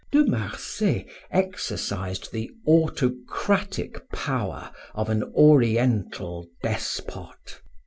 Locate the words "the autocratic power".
2.31-4.71